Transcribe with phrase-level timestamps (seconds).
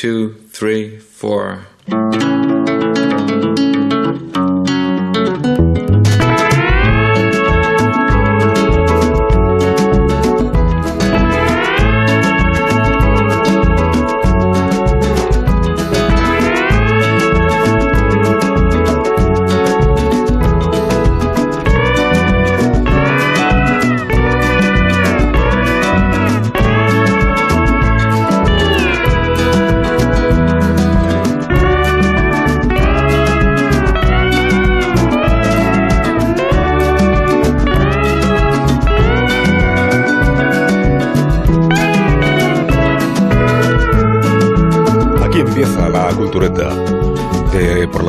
[0.00, 1.66] two, three, four.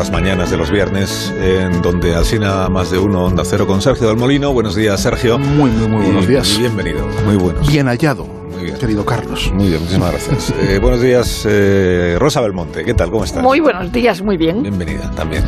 [0.02, 4.08] Las mañanas de los viernes, en donde asina más de uno Onda Cero con Sergio
[4.08, 4.52] del Molino.
[4.52, 5.38] Buenos días, Sergio.
[5.38, 6.56] Muy, muy, muy buenos Y- días.
[6.56, 7.06] y bienvenido.
[7.24, 7.68] Muy buenos.
[7.68, 8.26] Bien hallado,
[8.62, 8.80] Muy bien.
[8.80, 9.52] querido Carlos.
[9.56, 10.54] Muy bien, muchísimas gracias.
[10.62, 12.86] Eh, buenos días, eh, Rosa Belmonte.
[12.86, 13.10] ¿Qué tal?
[13.10, 13.42] ¿Cómo estás?
[13.42, 14.62] Muy buenos días, muy bien.
[14.62, 15.44] Bienvenida también.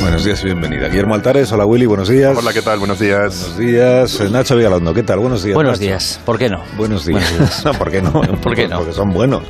[0.00, 0.88] Buenos días y bienvenida.
[0.88, 2.36] Guillermo Altares, hola Willy, buenos días.
[2.36, 2.78] Hola, ¿qué tal?
[2.80, 3.54] Buenos días.
[3.54, 4.20] Buenos días.
[4.20, 5.20] Eh, Nacho Vigalondo, ¿qué tal?
[5.20, 5.54] Buenos días.
[5.54, 5.82] Buenos Nacho.
[5.84, 6.62] días, ¿por qué no?
[6.76, 7.62] Buenos días.
[7.64, 8.12] No, ¿por qué no?
[8.42, 8.78] ¿Por qué no?
[8.78, 9.42] Porque son buenos.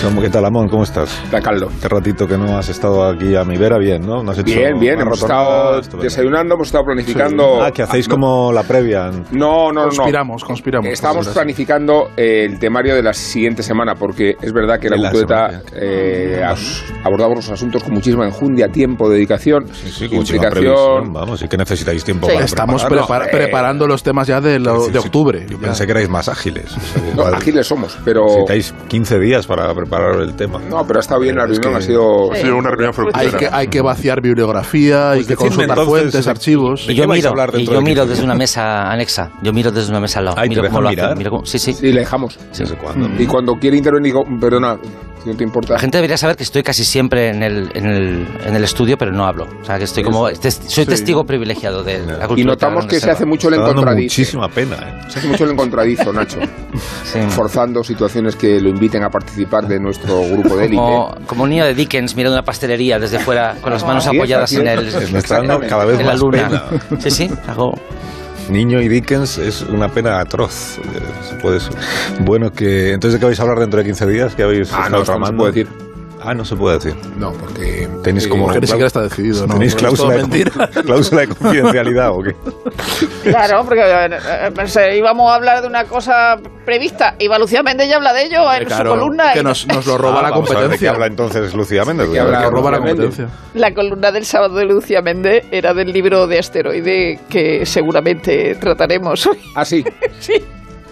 [0.00, 0.68] Son, ¿Qué tal, Amón?
[0.68, 1.10] ¿Cómo estás?
[1.30, 1.68] Da caldo.
[1.70, 4.22] Este ratito que no has estado aquí a mi vera, bien, ¿no?
[4.22, 7.62] No has hecho Bien, bien, hemos estado desayunando, hemos estado planificando.
[7.62, 9.10] Ah, que hacéis no, como la previa.
[9.32, 9.88] No, no, no.
[9.88, 10.88] Conspiramos, conspiramos.
[10.88, 11.34] Conspiración.
[11.34, 16.42] planificando eh, el temario de la siguiente semana, porque es verdad que la la eh,
[16.44, 21.12] as- abordamos los asuntos con muchísima enjundia, tiempo, dedicación, Sí, implicación.
[21.12, 22.32] Vamos, y que necesitáis tiempo Sí.
[22.34, 25.46] para Estamos prepara- eh, preparando los temas ya de, lo- de sí, octubre.
[25.48, 25.62] Yo ya.
[25.66, 26.74] pensé que erais más ágiles.
[27.16, 28.22] No, ágiles somos, pero.
[28.24, 30.58] Necesitáis 15 días para preparar el tema.
[30.70, 32.32] No, pero ha estado bien la Es reunión, que- ha sido.
[32.32, 33.38] Ha sido una reunión Hay fructífera.
[33.38, 36.86] que, hay que vaciar bibliografía, hay Pues que consultar entonces, fuentes, eh, archivos.
[36.86, 39.30] ¿De Y yo miro, y yo de miro 15 desde una mesa anexa.
[39.42, 40.36] Yo miro desde una mesa al lado.
[40.38, 41.18] Ay, ¿te miro cómo lo hacen.
[41.18, 41.72] miro cómo- sí, sí.
[41.74, 42.38] Sí, le dejamos.
[43.18, 44.76] Y cuando quiere intervenir, digo, perdona,
[45.22, 45.74] si no te importa.
[45.74, 48.98] La gente debería saber que estoy casi siempre en el, en el, en el estudio,
[48.98, 49.46] pero no hablo.
[49.60, 50.28] O sea, que estoy como...
[50.30, 52.40] tes- soy testigo privilegiado de la cultura.
[52.40, 54.02] Y notamos que se hace mucho el encontradizo.
[54.02, 55.00] muchísima pena, ¿eh?
[55.10, 56.40] Se hace mucho el encontradizo, Nacho.
[57.30, 60.76] forzando situaciones que lo inviten a participar de nuestro grupo de élite.
[60.76, 64.16] Como, como un niño de Dickens mirando una pastelería desde fuera con las manos Así
[64.16, 64.94] es, apoyadas en es.
[64.94, 65.12] el...
[65.12, 66.48] Me está dando cada vez en la más luna.
[66.88, 67.00] pena.
[67.00, 67.72] Sí, sí, hago...
[68.52, 70.78] Niño y Dickens es una pena atroz.
[70.78, 71.58] Eh.
[72.20, 74.88] Bueno, que entonces de qué vais a hablar dentro de 15 días, ¿qué habéis Ah,
[74.90, 75.38] no, esto no se tramando?
[75.38, 75.81] puede decir.
[76.24, 76.94] Ah, no se puede decir.
[77.16, 77.88] No, porque.
[78.02, 79.54] Tenéis eh, como ni siquiera está decidido, ¿no?
[79.54, 80.50] ¿Tenéis cláusula de, mentira.
[80.68, 82.36] cláusula de confidencialidad o qué?
[83.24, 84.06] Claro, porque eh,
[84.46, 87.14] eh, pensé, íbamos a hablar de una cosa prevista.
[87.18, 89.32] Y Lucía Méndez ya habla de ello en Claro, su columna.
[89.32, 90.90] que y- nos, nos lo roba Ah, la vamos a ver de qué competencia.
[90.90, 92.08] habla entonces Lucía Méndez.
[92.12, 93.28] qué habla roba la competencia.
[93.54, 99.26] La columna del sábado de Lucía Méndez era del libro de asteroide que seguramente trataremos
[99.26, 99.38] hoy.
[99.56, 99.84] Ah, sí.
[100.20, 100.34] Sí.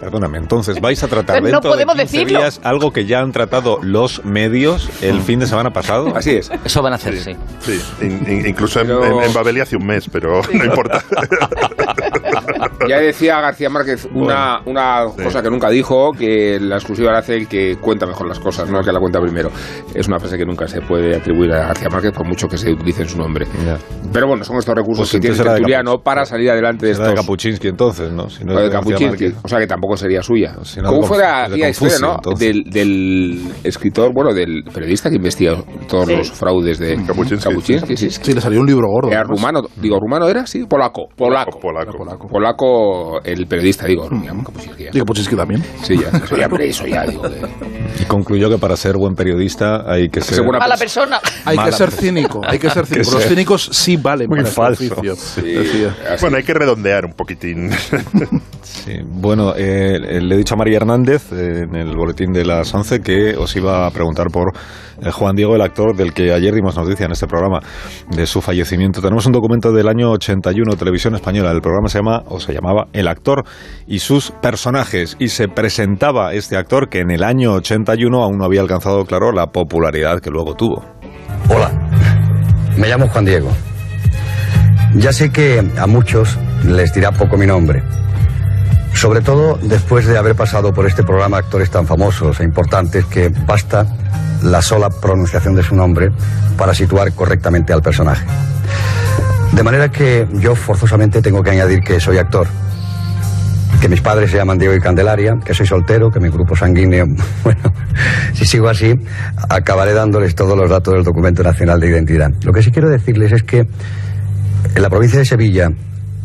[0.01, 2.39] Perdóname, entonces vais a tratar No dentro podemos de 15 decirlo.
[2.41, 6.17] días algo que ya han tratado los medios el fin de semana pasado.
[6.17, 6.51] Así es.
[6.65, 7.37] Eso van a hacer, sí.
[7.61, 11.03] Sí, in- in- incluso en- Pero- en, en hace un mes, pero no importa.
[12.89, 17.37] Ya decía García Márquez una, una cosa que nunca dijo, que la exclusiva la hace
[17.37, 19.51] el que cuenta mejor las cosas, no el que la cuenta primero.
[19.95, 22.73] Es una frase que nunca se puede atribuir a García Márquez, por mucho que se
[22.73, 23.47] utilice en su nombre.
[23.65, 23.77] Ya.
[24.13, 26.93] Pero bueno, son estos recursos Pues que tiene el tertuliano Capuch- para salir adelante de
[26.93, 27.25] Era de estos...
[27.25, 28.29] Kapuczynski entonces, ¿no?
[28.29, 30.57] Si no es de Kapuczynski, o sea que tampoco sería suya.
[30.63, 32.17] Si no, ¿Cómo de aquella historia, no?
[32.37, 36.17] Del, del escritor, bueno, del periodista que investiga todos Sí.
[36.17, 37.49] los fraudes de Kapuczynski.
[37.49, 38.11] Kapuczynski, sí.
[38.11, 39.11] Sí, le salió un libro gordo.
[39.11, 41.59] Era rumano, digo, rumano era, sí, polaco, polaco.
[41.61, 41.99] Polaco.
[41.99, 42.29] Polaco.
[42.29, 45.03] Polaco, el periodista, digo, llamo Kapuczynski.
[45.05, 45.63] pues es que también.
[45.83, 47.29] Sí, ya, eso ya, eso ya, digo.
[47.29, 47.41] de-
[48.01, 50.43] Y concluyó que para ser buen periodista hay que ser...
[50.43, 51.19] buena Mala persona.
[51.45, 52.09] Hay Mala que ser persona.
[52.09, 53.11] cínico, hay que ser cínico.
[53.13, 55.13] Los cínicos sí valen muy para este falso.
[55.13, 55.87] así.
[56.21, 57.71] Bueno, hay que redondear un poquitín.
[58.63, 62.45] Sí, bueno, eh, eh, le he dicho a María Hernández eh, en el boletín de
[62.45, 64.53] las 11 que os iba a preguntar por
[65.03, 67.61] eh, Juan Diego, el actor del que ayer dimos noticia en este programa
[68.11, 69.01] de su fallecimiento.
[69.01, 71.51] Tenemos un documento del año 81, Televisión Española.
[71.51, 73.45] El programa se llama, o se llamaba, El actor
[73.87, 75.17] y sus personajes.
[75.19, 79.33] Y se presentaba este actor que en el año 81 aún no había alcanzado, claro,
[79.33, 80.85] la popularidad que luego tuvo.
[81.49, 81.71] Hola,
[82.77, 83.51] me llamo Juan Diego.
[84.95, 87.83] Ya sé que a muchos les dirá poco mi nombre.
[89.01, 93.31] Sobre todo después de haber pasado por este programa actores tan famosos e importantes que
[93.31, 93.87] basta
[94.43, 96.11] la sola pronunciación de su nombre
[96.59, 98.27] para situar correctamente al personaje.
[99.53, 102.47] De manera que yo forzosamente tengo que añadir que soy actor,
[103.81, 107.07] que mis padres se llaman Diego y Candelaria, que soy soltero, que mi grupo sanguíneo,
[107.43, 107.73] bueno,
[108.35, 108.95] si sigo así,
[109.49, 112.33] acabaré dándoles todos los datos del documento nacional de identidad.
[112.43, 113.61] Lo que sí quiero decirles es que
[114.75, 115.73] en la provincia de Sevilla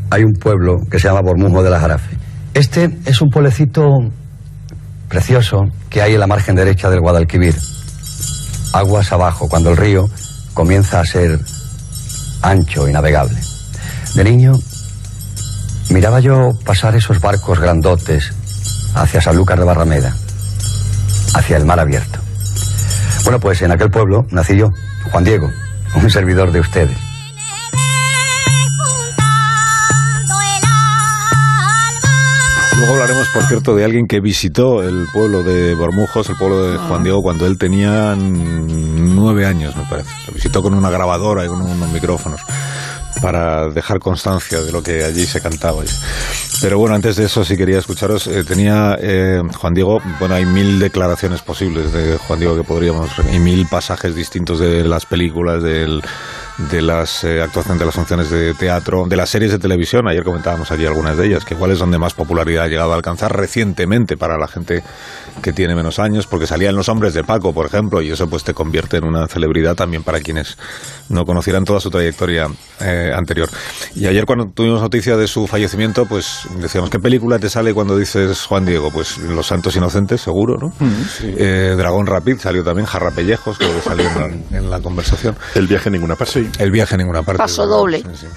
[0.10, 2.25] hay un pueblo que se llama Bormujo de la Jarafe.
[2.56, 3.84] Este es un pueblecito
[5.10, 7.54] precioso que hay en la margen derecha del Guadalquivir,
[8.72, 10.10] aguas abajo, cuando el río
[10.54, 11.38] comienza a ser
[12.42, 13.38] ancho y navegable.
[14.14, 14.54] De niño,
[15.90, 18.32] miraba yo pasar esos barcos grandotes
[18.94, 20.16] hacia Sanlúcar de Barrameda,
[21.34, 22.20] hacia el mar abierto.
[23.26, 24.70] Bueno, pues en aquel pueblo nací yo,
[25.12, 25.52] Juan Diego,
[26.02, 27.05] un servidor de ustedes.
[32.86, 36.78] Luego hablaremos, por cierto, de alguien que visitó el pueblo de Bormujos, el pueblo de
[36.78, 40.12] Juan Diego, cuando él tenía nueve años, me parece.
[40.28, 42.40] Lo visitó con una grabadora y con unos micrófonos
[43.24, 45.82] para dejar constancia de lo que allí se cantaba.
[46.62, 50.46] Pero bueno, antes de eso, si quería escucharos, eh, tenía eh, Juan Diego, bueno, hay
[50.46, 55.64] mil declaraciones posibles de Juan Diego que podríamos, y mil pasajes distintos de las películas,
[55.64, 56.04] del
[56.58, 60.08] de las eh, actuaciones de las funciones de teatro, de las series de televisión.
[60.08, 62.96] Ayer comentábamos allí algunas de ellas, que igual es donde más popularidad ha llegado a
[62.96, 64.84] alcanzar recientemente para la gente
[65.42, 68.44] que tiene menos años, porque salían los hombres de Paco, por ejemplo, y eso pues
[68.44, 70.58] te convierte en una celebridad también para quienes
[71.10, 72.48] no conocieran toda su trayectoria
[72.82, 73.50] eh, anterior.
[73.96, 77.98] Y ayer cuando tuvimos noticia de su fallecimiento, pues decíamos, ¿qué película te sale cuando
[77.98, 78.92] dices Juan Diego?
[78.92, 80.74] Pues Los Santos Inocentes, seguro, ¿no?
[81.22, 84.20] Eh, Dragón Rapid salió también, Jarrapellejos, creo que salió en
[84.52, 85.36] la, en la conversación.
[85.54, 86.48] El viaje en ninguna parte.
[86.60, 87.38] El viaje a ninguna parte.
[87.38, 88.04] Paso doble.
[88.14, 88.28] Sí,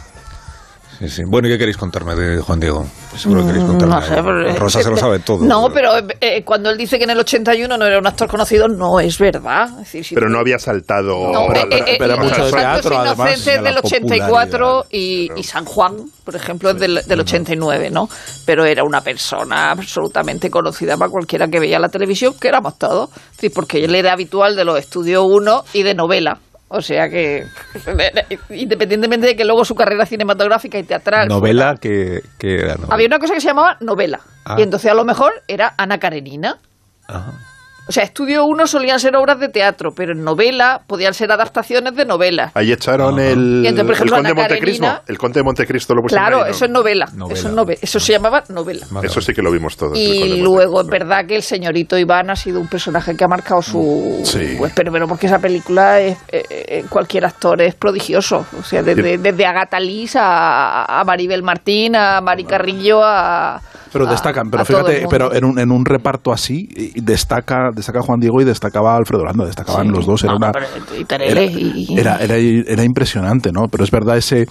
[1.01, 1.09] sí.
[1.09, 1.23] Sí.
[1.27, 2.87] Bueno, ¿y qué queréis contarme de Juan Diego?
[3.17, 3.95] Seguro que queréis contarme.
[3.95, 5.45] Mm, No sé, pero- Rosa se lo sabe todo.
[5.45, 5.91] No, pero
[6.21, 9.19] eh, cuando él dice que en el 81 no era un actor conocido, no es
[9.19, 9.69] verdad.
[9.71, 11.33] Es decir, si Pero no había saltado.
[11.33, 14.85] No, pero- eh, pero- eh, pero eh, mucho teatro, además, del 84 popularidad.
[14.91, 18.09] y, y San Juan, por ejemplo, es del, del 89, ¿no?
[18.45, 23.11] Pero era una persona absolutamente conocida para cualquiera que veía la televisión, que éramos todos.
[23.39, 26.39] Sí, porque él era habitual de los estudios 1 y de novela.
[26.71, 27.45] O sea que,
[28.51, 31.29] independientemente de que luego su carrera cinematográfica y teatral.
[31.29, 32.95] Novela que, que era novela.
[32.95, 34.21] Había una cosa que se llamaba novela.
[34.45, 34.57] Ah.
[34.59, 36.59] Y entonces a lo mejor era Ana Karenina.
[37.07, 37.33] Ajá.
[37.89, 41.97] O sea, estudio 1 solían ser obras de teatro, pero en novela podían ser adaptaciones
[41.97, 42.53] de novelas.
[42.55, 45.01] Ahí echaron el, Y entonces, por ejemplo, el Conde de Montecristo.
[45.07, 46.55] El Conde de Montecristo lo pusieron Claro, ahí, ¿no?
[46.55, 47.07] eso es novela.
[47.15, 47.39] Novela.
[47.41, 48.87] Eso, es nove- eso se llamaba novela.
[49.03, 49.97] Eso sí que lo vimos todos.
[49.97, 53.63] Y luego es verdad que el señorito Iván ha sido un personaje que ha marcado
[53.63, 54.21] su...
[54.23, 54.57] Sí.
[54.59, 58.47] Pues, pero, pero porque esa película, es, eh, eh, cualquier actor es prodigioso.
[58.59, 63.61] O sea, desde, desde Agatha Liz a, a Maribel Martín, a Mari Carrillo, a...
[63.93, 68.21] Pero a- destacan, pero fíjate, pero en un, en un reparto así destaca, destaca Juan
[68.21, 69.93] Diego y destacaba Alfredo Landa, destacaban Sí.
[69.93, 70.25] los dos.
[70.25, 70.53] Era, una-
[71.09, 73.69] era, era, era, era impresionante, ¿no?
[73.71, 74.47] Pero es verdad ese,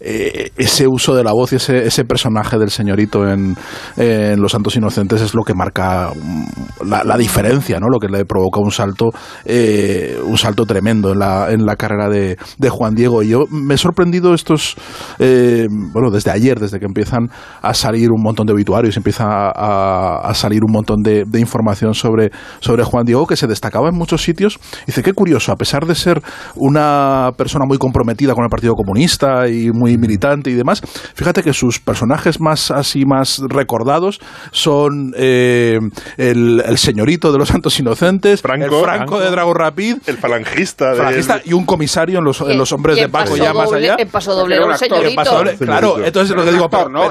[0.00, 3.56] eh, ese uso de la voz y ese, ese personaje del señorito en,
[3.96, 7.86] en Los Santos Inocentes es lo que marca mm, la, la diferencia, ¿no?
[7.88, 9.10] Lo que le provoca un salto,
[9.44, 13.22] eh, un salto tremendo en la, en la carrera de, de Juan Diego.
[13.22, 14.76] Y yo me he sorprendido estos,
[15.18, 17.28] eh, bueno, desde ayer, desde que empiezan
[17.60, 18.52] a salir un montón de
[18.82, 19.24] obituarios, empieza
[19.54, 22.30] a, a salir un montón de, de información sobre,
[22.60, 24.58] sobre Juan Diego, que se destacaba en muchos sitios.
[24.86, 26.20] Dice, qué curioso, a pesar de ser
[26.56, 30.80] una persona muy comprometida con el Partido Comunista y muy militante y demás,
[31.14, 34.20] fíjate que sus personajes más así más recordados
[34.50, 35.78] son eh,
[36.16, 38.78] el, el señorito de los Santos Inocentes, Franco.
[38.78, 40.90] el Franco de Drago Rapid, El falangista.
[40.90, 43.52] de- falangista y un comisario en los, en los hombres Y de Paco Paso ya
[43.54, 43.96] más Doble- allá.
[43.98, 45.16] En paso doble Era era un un actor, señorito.
[45.22, 47.02] Paso doble, claro, entonces es lo que digo, ¿no?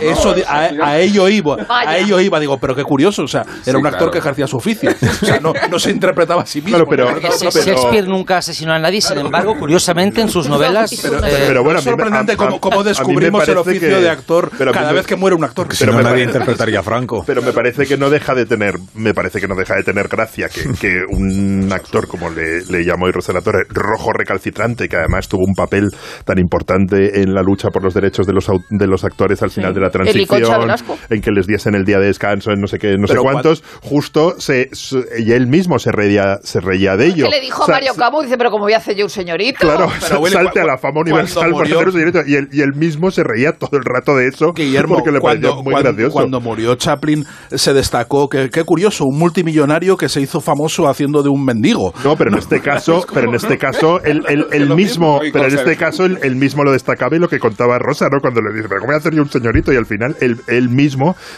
[0.00, 1.98] eso a, a ello iba, a Vaya.
[1.98, 4.10] ello iba, digo, pero qué curioso, o sea, era Sí, un actor claro.
[4.12, 6.78] que ejercía su oficio, o sea, no, no se interpretaba a sí mismo.
[6.78, 7.20] Claro, pero-.
[7.50, 10.90] Shakespeare nunca asesinó a nadie, sin embargo, curiosamente en sus novelas...
[11.02, 14.50] Pero- eh, pero bueno, es sorprendente a- a- cómo, descubrimos el oficio que- de actor
[14.58, 15.72] pero cada me- vez que muere un actor.
[15.72, 17.22] Si Pero no, me nadie parece- interpretaría a Franco.
[17.26, 20.08] Pero me parece que no deja de tener, me parece que no deja de tener
[20.08, 24.88] gracia que, que un actor como le, le llamó hoy Rosa La Torre, rojo recalcitrante,
[24.88, 25.88] que además tuvo un papel
[26.24, 29.74] tan importante en la lucha por los derechos de los, de los actores al final
[29.74, 30.68] de la transición.
[31.10, 33.22] En que les diesen el día de descanso, en no sé qué, no sé Pero
[33.22, 37.24] cuántos, justo se, se- y él mismo se reía, se reía de ello.
[37.24, 39.04] Que le dijo O sea, a Mario Cabo, dice, pero como voy a hacer yo
[39.04, 39.58] un señorito.
[39.60, 42.20] Claro, Pero, Willy, salte a la fama universal por hacer un señorito.
[42.26, 45.20] Y él, y él mismo se reía todo el rato de eso Guillermo, porque le
[45.20, 46.12] cuando, pareció muy cuando- gracioso.
[46.12, 51.22] cuando murió Chaplin se destacó que qué curioso, un multimillonario que se hizo famoso haciendo
[51.22, 51.92] de un mendigo.
[52.04, 55.32] No, pero en este caso, pero en este caso, él, él- él Lo mismo, mismo,
[55.32, 58.20] pero en este caso, él mismo lo destacaba y lo que contaba Rosa, ¿no?
[58.20, 59.72] Cuando le dice, pero ¿cómo voy a hacer yo un señorito?
[59.72, 60.91] Y al final, él, él mismo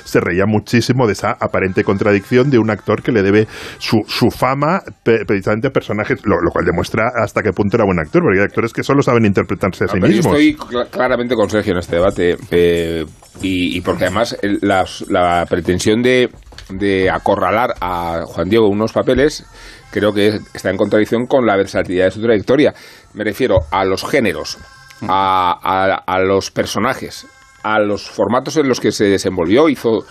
[0.04, 3.46] se reía muchísimo de esa aparente contradicción de un actor que le debe
[3.78, 7.98] su, su fama precisamente a personajes, lo, lo cual demuestra hasta qué punto era buen
[7.98, 10.34] actor, porque hay actores que solo saben interpretarse a sí No, pero yo mismos.
[10.38, 13.04] estoy cl- claramente con Sergio en este debate eh,
[13.42, 16.30] y, y porque además el- las- la pretensión de,
[16.70, 19.44] de acorralar a Juan Diego unos papeles
[19.90, 22.74] creo que es- está en contradicción con la versatilidad de su trayectoria.
[23.14, 24.58] Me refiero a los géneros,
[25.02, 27.26] a, a- a los personajes,
[27.64, 30.04] a los formatos en los que se desenvolvió, hizo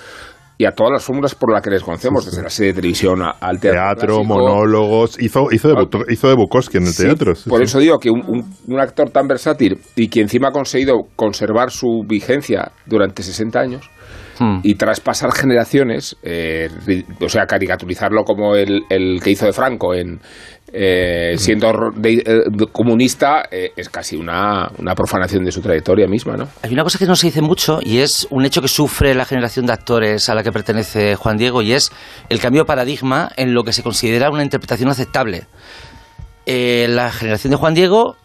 [0.56, 3.22] y a todas las fórmulas por las que les conocemos, desde la serie de televisión
[3.24, 3.72] al teatro.
[3.72, 4.24] Teatro, clásico.
[4.36, 5.20] monólogos.
[5.22, 7.34] Hizo, hizo, de, hizo de Bukowski en el Sí, teatro.
[7.34, 7.64] sí, por sí.
[7.64, 11.72] eso digo que un, un- un actor tan versátil y que encima ha conseguido conservar
[11.72, 13.90] su vigencia durante 60 años
[14.40, 14.62] Hmm.
[14.64, 16.68] y traspasar generaciones, eh,
[17.24, 20.20] o sea, caricaturizarlo como el, el que hizo de Franco en
[20.76, 21.70] eh, siendo
[22.04, 22.34] eh,
[22.72, 26.48] comunista eh, es casi una, una profanación de su trayectoria misma, ¿no?
[26.64, 29.26] Hay una cosa que no se dice mucho y es un hecho que sufre la
[29.26, 31.92] generación de actores a la que pertenece Juan Diego y es
[32.30, 35.46] el cambio de paradigma en lo que se considera una interpretación aceptable.
[36.48, 38.18] La generación de Juan Diego,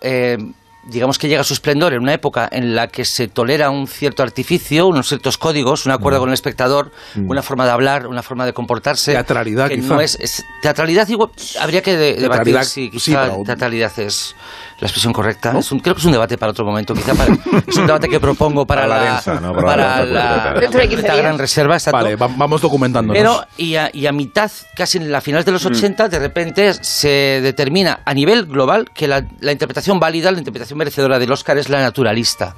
[0.89, 3.87] digamos que llega a su esplendor en una época en la que se tolera un
[3.87, 8.23] cierto artificio, unos ciertos códigos, un acuerdo con el espectador, una forma de hablar, una
[8.23, 9.13] forma de comportarse.
[9.13, 9.95] Teatralidad, que quizá.
[9.95, 11.31] no es, es- teatralidad igual,
[11.61, 14.35] habría que de- debatir si sí, quizá pero- teatralidad es
[14.81, 15.59] la expresión correcta.
[15.59, 17.35] Es un- creo que es un debate para otro momento, quizá para-
[17.67, 19.53] es un debate que propongo para, Para la la, densa, ¿no?
[19.53, 21.25] Para para la- la, Dentro de 15 la días.
[21.25, 21.75] gran reserva.
[21.75, 21.97] exacto.
[21.97, 23.17] Vale, va- vamos documentándonos.
[23.21, 26.75] Pero, y a, y a mitad, casi en la final de los 80, de repente
[26.75, 31.59] se determina a nivel global que la, la interpretación válida, la interpretación merecedora del Oscar
[31.59, 32.55] es la naturalista.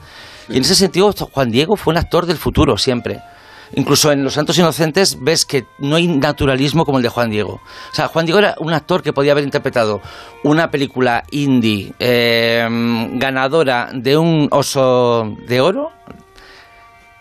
[0.48, 3.20] Y en ese sentido, Juan Diego fue un actor del futuro siempre.
[3.74, 7.60] Incluso en Los Santos Inocentes ves que no hay naturalismo como el de Juan Diego.
[7.92, 10.00] O sea, Juan Diego era un actor que podía haber interpretado
[10.42, 12.66] una película indie eh,
[13.12, 15.92] ganadora de un oso de oro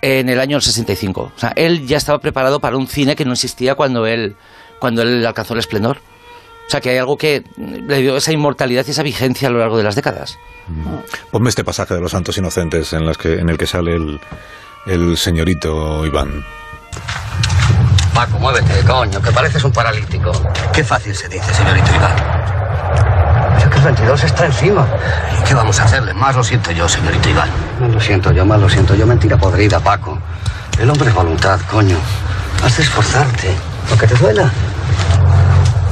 [0.02, 1.34] en el año 65.
[1.36, 4.36] O sea, él ya estaba preparado para un cine que no existía cuando él,
[4.80, 5.98] cuando él alcanzó el esplendor.
[6.68, 9.58] O sea, que hay algo que le dio esa inmortalidad y esa vigencia a lo
[9.58, 10.38] largo de las décadas.
[11.32, 14.20] Ponme este pasaje de los Santos Inocentes en, que, en el que sale el,
[14.86, 16.46] el señorito Iván.
[18.14, 20.32] Paco, muévete, coño, que pareces un paralítico.
[20.74, 22.16] Qué fácil se dice, señorito Iván.
[23.58, 24.88] Es que el 22 está encima.
[25.40, 26.14] ¿Y qué vamos a hacerle?
[26.14, 27.50] Más lo siento yo, señorito Iván.
[27.80, 29.06] Más lo siento yo, más lo siento yo.
[29.06, 30.20] Mentira podrida, Paco.
[30.80, 31.98] El hombre es voluntad, coño.
[32.64, 33.56] Has de esforzarte,
[33.90, 34.52] aunque te duela.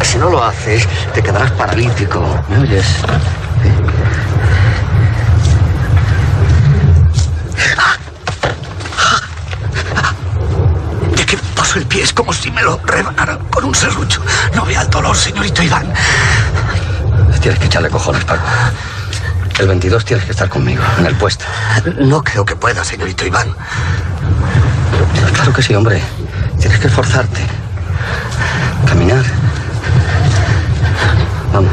[0.01, 2.23] Si no lo haces, te quedarás paralítico.
[2.49, 2.85] ¿Me oyes?
[3.63, 3.69] De
[12.67, 14.21] lo rebanaran con un serrucho.
[14.53, 15.93] No vea el dolor, señorito Iván.
[17.39, 18.43] Tienes que echarle cojones, Paco.
[19.57, 21.45] El 22 tienes que estar conmigo, en el puesto.
[21.99, 23.55] No creo que pueda, señorito Iván.
[25.33, 26.01] Claro que sí, hombre.
[26.59, 27.39] Tienes que esforzarte.
[28.85, 29.23] Caminar.
[31.53, 31.71] Vamos.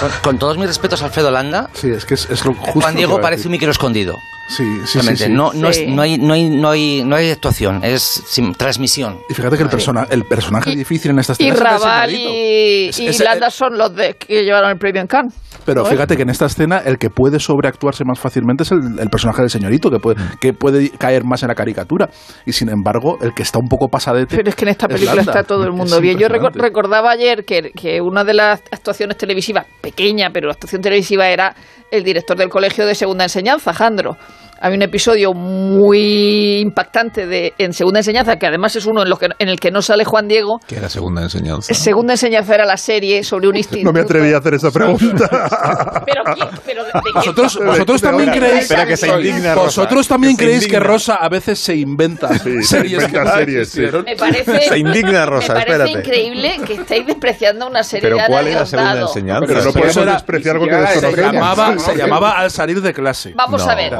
[0.00, 2.80] Con, con todos mis respetos a Alfredo Landa, Sí, es que es, es lo justo.
[2.80, 4.14] Juan Diego parece un micro escondido.
[4.48, 5.28] Sí, sí, sí, sí.
[5.28, 5.82] No, no, Sí.
[5.84, 9.20] es- no, hay, no, hay, no, hay, no hay actuación, es sim- transmisión.
[9.28, 11.64] Y fíjate que el, persona, el personaje Y- difícil en esta Y escena es el
[11.64, 12.30] Raval señorito.
[12.34, 15.34] y, Es- y es- Landa son los de, que llevaron el premio en Cannes.
[15.66, 19.08] Pero fíjate que en esta escena el que puede sobreactuarse más fácilmente es el, el
[19.08, 22.08] personaje del señorito, que puede, que puede caer más en la caricatura.
[22.46, 24.36] Y sin embargo, el que está un poco pasadete.
[24.36, 26.18] Pero es que en esta película está todo el mundo Es bien.
[26.18, 31.28] Yo recordaba ayer que, que una de las actuaciones televisivas, pequeña, pero la actuación televisiva
[31.28, 31.54] era
[31.90, 34.16] el director del colegio de segunda enseñanza, Jandro.
[34.62, 39.16] Hay un episodio muy impactante de en segunda enseñanza, que además es uno en, lo
[39.16, 40.58] que- en el que no sale Juan Diego.
[40.66, 41.72] Que era segunda enseñanza.
[41.72, 43.84] Segunda enseñanza era la serie sobre un instituto.
[43.86, 45.28] No me atreví a hacer esa pregunta.
[46.06, 46.48] Pero, ¿quién?
[46.66, 47.10] pero ¿de, de qué?
[47.14, 48.68] Vosotros, vosotros también creéis.
[48.68, 49.54] Que se indigna.
[49.54, 50.80] Vosotros también Que se creéis que.
[50.80, 53.80] Rosa a veces se inventa Sí, se series inventa que no series, sí.
[54.04, 55.90] Me parece, Se indigna, Rosa, me parece espérate.
[56.08, 59.46] increíble que estéis despreciando una serie Pero ¿cuál era segunda enseñanza?
[59.46, 61.32] Pero no podemos despreciar algo que Se desconocemos.
[61.32, 63.32] llamaba, se llamaba al salir de clase.
[63.36, 63.92] Vamos No, a ver,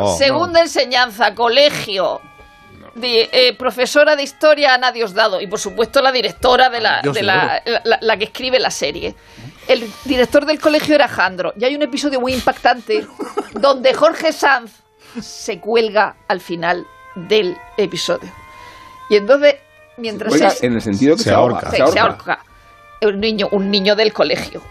[0.51, 2.21] segunda enseñanza, colegio.
[2.95, 7.13] de, eh, profesora de historia Ana Diosdado y por supuesto la directora de la, de
[7.13, 9.15] de la, la- la que escribe la serie.
[9.69, 13.07] El director del colegio era Jandro y hay un episodio muy impactante
[13.53, 14.73] donde Jorge Sanz
[15.21, 18.31] se cuelga al final del episodio.
[19.09, 19.55] Y entonces,
[19.97, 21.69] mientras Oiga, es- en el sentido que Se se, ahorca.
[21.69, 21.71] ahorca.
[21.71, 22.33] se, se se ahorca.
[22.33, 22.45] ahorca.
[23.03, 24.63] Un niño, un niño del colegio.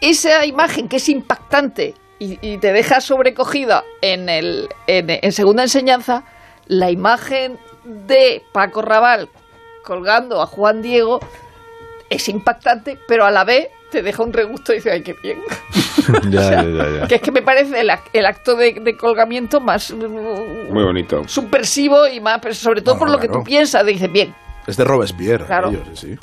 [0.00, 5.62] Esa imagen que es impactante y, y te deja sobrecogida en, el, en, en segunda
[5.62, 6.24] enseñanza,
[6.66, 9.28] la imagen de Paco Raval
[9.84, 11.20] colgando a Juan Diego
[12.10, 15.40] es impactante, pero a la vez te deja un regusto y dices, ay, qué bien.
[16.30, 17.06] ya, O sea, ya, ya, ya.
[17.08, 21.26] Que es que me parece el, ac- el acto de, de colgamiento más Muy bonito.
[21.26, 24.34] subversivo y más, pero sobre todo por lo que tú piensas, dices, bien.
[24.66, 25.46] Es de Robespierre.
[25.46, 25.70] Claro.
[25.70, 26.18] ellos, sí, sí.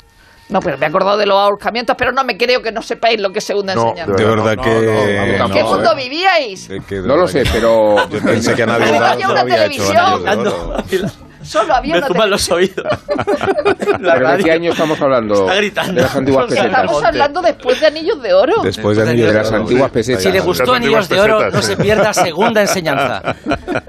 [0.48, 3.20] No, pero me he acordado de los ahorcamientos, pero no me creo que no sepáis
[3.20, 4.14] lo que es segunda No, enseñanza.
[4.14, 4.70] De verdad no, que.
[4.70, 5.96] no, no, ¿En qué no, mundo eh.
[5.96, 6.68] vivíais?
[6.68, 9.66] de que- de No lo sé, pero Yo pensé que Diosdado vaya no una había
[9.66, 10.38] hecho televisión.
[10.38, 10.76] Oro.
[11.46, 12.86] Solo había Me zuman los oídos.
[14.00, 14.52] La ¿Pero de qué radio.
[14.52, 15.34] año estamos hablando?
[15.34, 15.92] Está gritando.
[15.94, 16.66] De las antiguas pesetas.
[16.66, 18.54] Estamos hablando después de Anillos de Oro.
[18.62, 20.22] Después de De Anillos las Oro, antiguas pesetas.
[20.22, 23.22] Si le gustó Las Anillos de Oro, no se pierda segunda enseñanza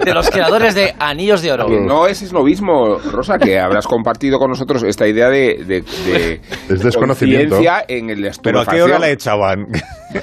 [0.04, 1.68] de los creadores de Anillos de Oro.
[1.68, 6.42] Que no es esnovismo, Rosa, que habrás compartido con nosotros esta idea de, de, de
[6.70, 7.60] Es desconocimiento.
[7.88, 9.68] en el Pero ¿a qué hora la echaban?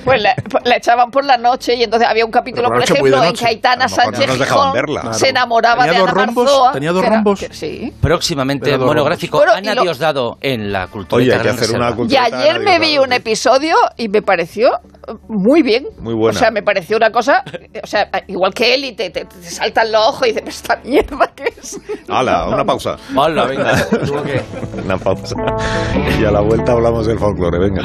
[0.04, 3.22] Pues la, pues la echaban por la noche y entonces había un capítulo, Por ejemplo,
[3.22, 5.12] en que Aitana no Sánchez dejaban Gijón verla.
[5.12, 6.72] se enamoraba Tenía de dos Ana rombos, Marzoa.
[6.72, 7.40] tenía dos que era- rombos.
[7.40, 7.92] que sí.
[8.00, 11.22] Próximamente no- monográfico Bueno, y lo- Ana Diosdado en la cultura.
[11.22, 14.70] Oye, hay que hacer una Y ayer me vi un episodio y me pareció
[15.28, 15.86] muy bien.
[15.98, 16.36] Muy buena.
[16.36, 17.44] O sea, me pareció una cosa,
[17.82, 20.50] o sea, igual que él y te, te, te saltan los ojos y dices, "¿Pero
[20.50, 21.78] esta mierda qué es.
[22.08, 22.48] ¡Hala!
[22.48, 22.96] Una pausa.
[23.14, 23.74] Hola, venga.
[24.84, 25.34] Una pausa.
[26.20, 27.58] Y a la vuelta hablamos del folclore.
[27.58, 27.84] Venga.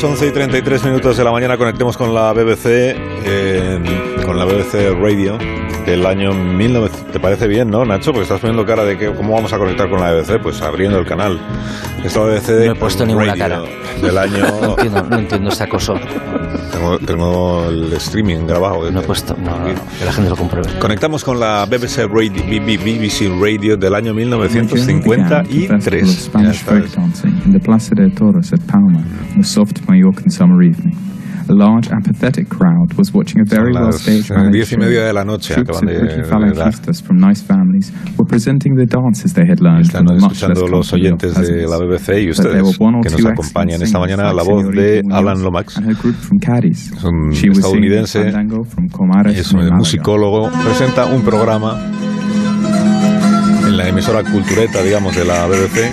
[0.00, 3.78] Las 11 y 33 minutos de la mañana conectemos con la BBC, eh,
[4.24, 5.36] con la BBC Radio
[5.86, 7.12] del año 1900.
[7.12, 8.12] ¿Te parece bien, no, Nacho?
[8.12, 10.98] Porque estás poniendo cara de que cómo vamos a conectar con la BBC, pues abriendo
[10.98, 11.40] el canal.
[12.04, 13.60] Esta BBC No he puesto ninguna Radio cara.
[14.00, 14.46] del No año.
[14.76, 15.94] entiendo, no entiendo ese acoso.
[16.70, 18.88] tengo, tengo el streaming grabado.
[18.92, 19.34] No he puesto.
[19.36, 20.78] No, no, no, que la gente lo compruebe.
[20.78, 26.30] Conectamos con la BBC Radio, BBC Radio del año 1953.
[26.40, 26.80] Ya está.
[27.48, 28.98] In the Plaza de Toros at Palma
[29.32, 30.94] on a soft Mallorcan summer evening.
[31.48, 34.84] A large, apathetic crowd was watching a very well staged eh, ballet diez y show.
[34.84, 35.54] media de la noche.
[35.54, 40.06] Troops Acaban of pretty from nice families were presenting the dances they had learned Están
[40.06, 41.78] from much escuchando los oyentes de la.
[41.78, 44.34] BBC y ustedes que nos acompañan esta mañana.
[44.34, 45.78] La voz de Alan Lomax.
[45.78, 46.92] and her group from Cádiz.
[46.92, 48.30] Es un estadounidense,
[48.66, 48.88] from
[49.28, 51.80] es un musicólogo, presenta un programa
[53.68, 55.92] en la emisora cultureta, digamos, de la BBC,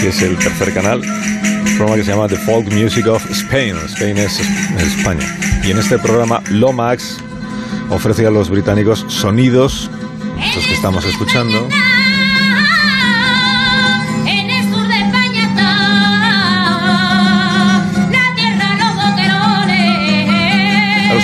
[0.00, 3.76] que es el tercer canal, un programa que se llama The Folk Music of Spain.
[3.86, 5.26] Spain es, es España.
[5.64, 7.18] Y en este programa, Lomax
[7.90, 9.90] ofrece a los británicos sonidos,
[10.38, 11.68] estos que estamos escuchando,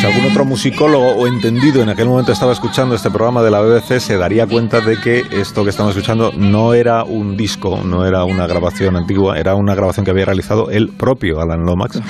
[0.02, 3.60] si algún otro musicólogo o entendido en aquel momento estaba escuchando este programa de la
[3.60, 8.04] BBC, se daría cuenta de que esto que estamos escuchando no era un disco, no
[8.04, 12.00] era una grabación antigua, era una grabación que había realizado el propio Alan Lomax,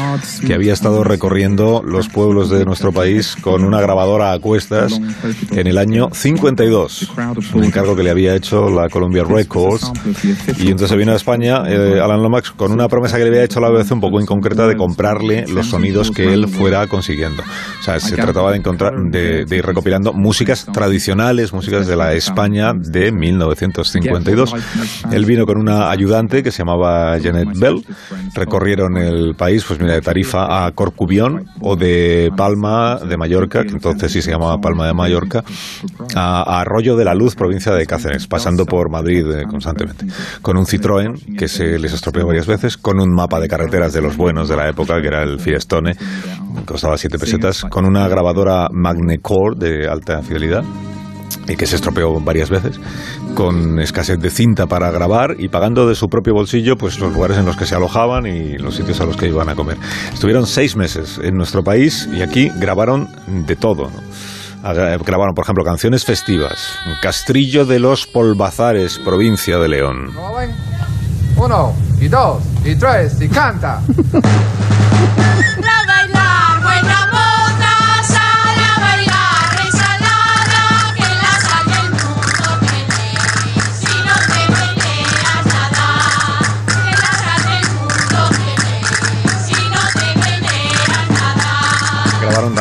[0.46, 4.98] que había estado recorriendo los pueblos de nuestro país con una grabadora a cuestas
[5.50, 7.12] en el año 52,
[7.52, 9.92] un encargo que le había hecho la Columbia Records.
[10.56, 13.60] Y entonces vino a España eh, Alan Lomax con una promesa que le había hecho
[13.60, 17.42] la BBC un poco inconcreta de comprarle los sonidos que él fuera consiguiendo.
[17.82, 22.12] O sea, se trataba de encontrar, de, de ir recopilando músicas tradicionales, músicas de la
[22.12, 24.54] España de 1952.
[25.10, 27.84] Él vino con una ayudante que se llamaba Janet Bell.
[28.36, 33.72] Recorrieron el país, pues mira, de Tarifa a Corcubión o de Palma de Mallorca, que
[33.72, 35.42] entonces sí se llamaba Palma de Mallorca,
[36.14, 40.06] a, Arroyo de la Luz, provincia de Cáceres, pasando por Madrid eh, constantemente.
[40.40, 44.02] Con un Citroën que se les estropeó varias veces, con un mapa de carreteras de
[44.02, 45.96] los buenos de la época, que era el Firestone,
[46.64, 50.62] costaba 7 pesetas, con una grabadora Magnecore de alta fidelidad
[51.48, 52.78] y que se estropeó varias veces,
[53.34, 57.38] con escasez de cinta para grabar y pagando de su propio bolsillo pues los lugares
[57.38, 59.78] en los que se alojaban y los sitios a los que iban a comer.
[60.12, 63.84] Estuvieron seis meses en nuestro país y aquí grabaron de todo.
[63.90, 64.68] ¿no?
[64.68, 66.74] Agra- Grabaron, por ejemplo, canciones festivas.
[67.00, 70.10] Castrillo de los Polvazares, provincia de León.
[71.36, 73.80] Uno, y dos, y tres, y canta.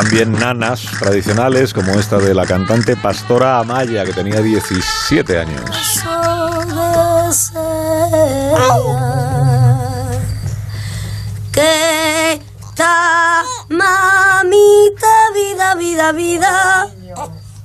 [0.02, 6.04] también nanas tradicionales como esta de la cantante Pastora Amaya, que tenía 17 años.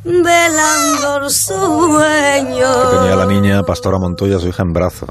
[0.07, 2.91] Velando el sueño.
[2.91, 5.09] que tenía la niña Pastora Montoya, su hija, en brazos.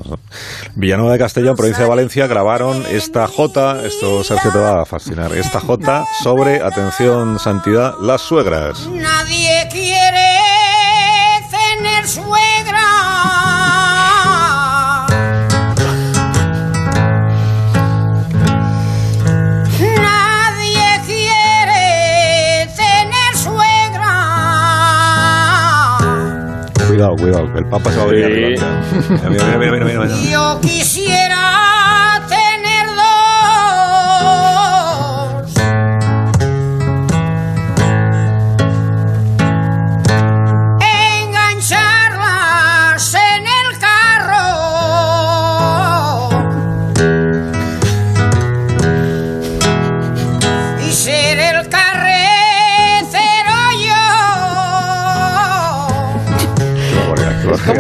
[0.75, 5.34] Villanueva de Castellón, provincia de Valencia, grabaron esta J, esto Sergio te va a fascinar,
[5.34, 8.88] esta J sobre, atención, santidad, las suegras.
[8.88, 10.04] Nadie quiere
[26.95, 28.81] Cuidado, cuidado, que el Papa se va a venir arriba.
[29.10, 30.15] Mira, mira, mira, mira, mira, mira.
[30.31, 31.04] Yo quisiera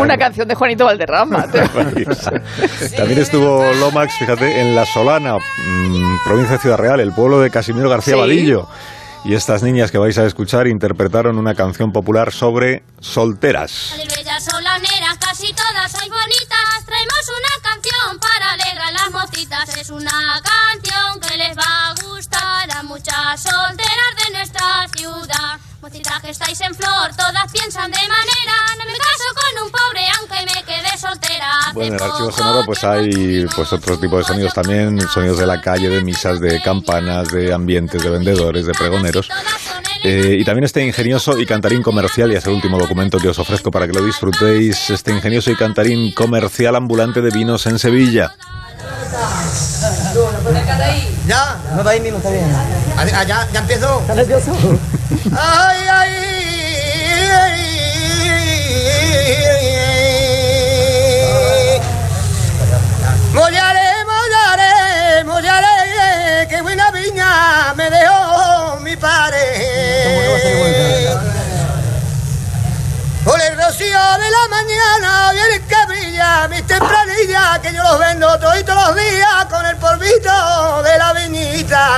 [0.05, 1.47] una canción de Juanito Valderrama.
[2.97, 7.49] También estuvo Lomax, fíjate, en La Solana, mm, provincia de Ciudad Real, el pueblo de
[7.49, 8.19] Casimiro García Sí.
[8.19, 8.67] Vadillo.
[9.25, 13.95] Y estas niñas que vais a escuchar interpretaron una canción popular sobre solteras.
[13.97, 16.85] De bellas solaneras, casi todas sois bonitas.
[16.85, 19.77] Traemos una canción para alegrar las mocitas.
[19.77, 25.59] Es una canción que les va a gustar a muchas solteras de nuestra ciudad.
[25.85, 28.55] Mocitas que estáis en flor, todas piensan de manera.
[28.79, 31.51] No me caso con un pobre aunque me quede soltera.
[31.75, 35.45] Bueno, en el archivo sonoro pues hay pues otro tipo de sonidos también, sonidos de
[35.45, 39.29] la calle, de misas, de campanas, de ambientes, de vendedores, de pregoneros.
[40.03, 43.37] Eh, y también este ingenioso y cantarín comercial, y es el último documento que os
[43.37, 48.33] ofrezco para que lo disfrutéis, este ingenioso y cantarín comercial ambulante de vinos en Sevilla.
[51.27, 52.45] Ya, no va ahí mismo, está bien.
[52.97, 53.99] Ah, ya, ya empiezo.
[54.01, 54.51] ¿Estás nervioso?
[55.35, 56.09] ay, ay,
[57.31, 57.75] ay.
[63.33, 69.39] Mollare, mollare, mollare, qué buena viña me dejó mi padre.
[73.25, 75.65] Por el rocío de la mañana viene
[76.25, 81.13] brilla mis tempranillas, que yo los vendo todos los días con el polvito de la
[81.13, 81.89] viñita.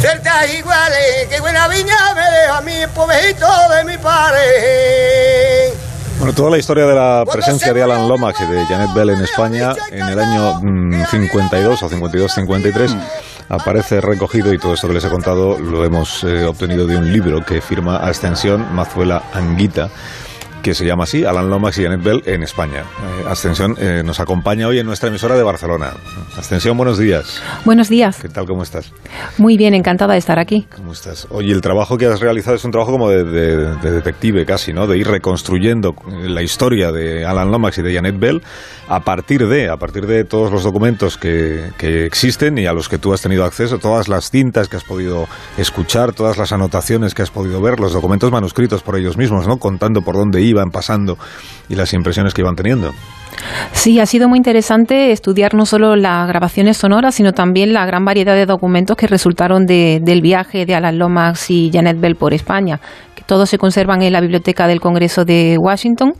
[0.00, 5.72] Certas iguales, que buena viña me deja mi pobrecito de mi padre.
[6.18, 9.20] Bueno, toda la historia de la presencia de Alan Lomax y de Janet Bell en
[9.20, 12.96] España en el año mm, 52 o 52-53
[13.50, 17.12] aparece recogido y todo esto que les he contado lo hemos eh, obtenido de un
[17.12, 19.90] libro que firma Ascensión Mazuela Anguita
[20.68, 22.80] que se llama así, Alan Lomax y Janet Bell en España.
[22.82, 25.94] Eh, Ascensión eh, nos acompaña hoy en nuestra emisora de Barcelona.
[26.36, 27.42] Ascensión, buenos días.
[27.64, 28.18] Buenos días.
[28.20, 28.44] ¿Qué tal?
[28.46, 28.92] ¿Cómo estás?
[29.38, 30.66] Muy bien, encantada de estar aquí.
[30.76, 31.26] ¿Cómo estás?
[31.30, 34.74] Oye, el trabajo que has realizado es un trabajo como de, de- de detective casi,
[34.74, 34.86] ¿no?
[34.86, 35.94] De ir reconstruyendo
[36.26, 38.42] la historia de Alan Lomax y de Janet Bell
[38.88, 42.90] a partir de, a partir de todos los documentos que, que existen y a los
[42.90, 45.26] que tú has tenido acceso, todas las cintas que has podido
[45.56, 49.56] escuchar, todas las anotaciones que has podido ver, los documentos manuscritos por ellos mismos, ¿no?
[49.58, 51.16] Contando por dónde iban pasando
[51.68, 52.92] y las impresiones que iban teniendo.
[53.72, 58.04] Sí, ha sido muy interesante estudiar no solo las grabaciones sonoras, sino también la gran
[58.04, 62.34] variedad de documentos que resultaron de- del viaje de Alan Lomax y Janet Bell por
[62.34, 62.80] España,
[63.14, 66.14] que todos se conservan en la Biblioteca del Congreso de Washington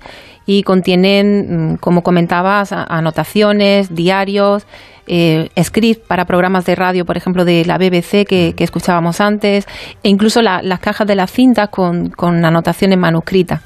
[0.46, 4.64] y contienen, mm, como comentabas, anotaciones, diarios,
[5.09, 9.66] eh, scripts para programas de radio, por ejemplo, de la BBC que, que escuchábamos antes,
[10.03, 13.61] e incluso la- las cajas de las cintas con, con anotaciones manuscritas.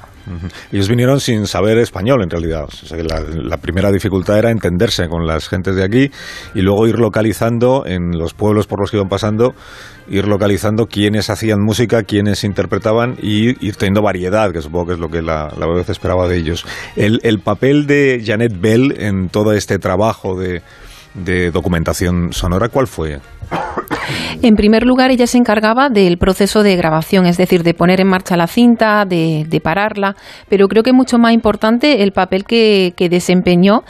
[0.71, 2.63] Ellos vinieron sin saber español, en realidad.
[2.65, 6.11] O sea, la, la primera dificultad era entenderse con las gentes de aquí
[6.55, 9.53] y luego ir localizando en los pueblos por los que iban pasando,
[10.07, 14.99] ir localizando quiénes hacían música, quiénes interpretaban y ir teniendo variedad, que supongo que es
[14.99, 16.65] lo que la, la BBC esperaba de ellos.
[16.95, 20.61] El, el papel de Janet Bell en todo este trabajo de,
[21.13, 23.19] de documentación sonora, ¿cuál fue?
[24.41, 28.07] En primer lugar, ella se encargaba del proceso de grabación, es decir, de poner en
[28.07, 30.15] marcha la cinta, de, de pararla,
[30.49, 33.83] pero creo que es mucho más importante el papel que, que desempeñó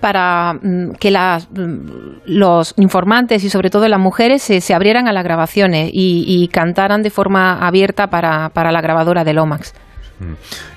[0.00, 5.06] para mm, que las, mm, los informantes y sobre todo las mujeres se, se abrieran
[5.06, 9.74] a las grabaciones y, cantaran de forma abierta para, para la grabadora de Lomax.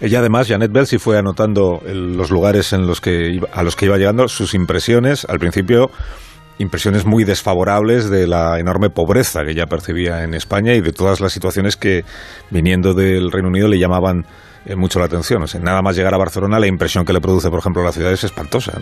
[0.01, 3.75] Ella además, Janet Bell, sí fue anotando los lugares en los que iba- a los
[3.75, 5.91] que iba llegando, sus impresiones, al principio
[6.59, 11.19] impresiones muy desfavorables de la enorme pobreza que ella percibía en España y de todas
[11.19, 12.05] las situaciones que,
[12.51, 14.25] viniendo del Reino Unido, le llamaban
[14.65, 15.43] eh, mucho la atención.
[15.43, 17.91] O sea, nada más llegar a Barcelona, la impresión que le produce, por ejemplo, la
[17.91, 18.81] ciudad es espantosa.